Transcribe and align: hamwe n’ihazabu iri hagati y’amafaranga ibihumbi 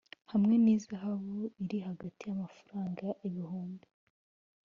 hamwe 0.31 0.55
n’ihazabu 0.63 1.37
iri 1.63 1.77
hagati 1.87 2.21
y’amafaranga 2.25 3.07
ibihumbi 3.27 3.87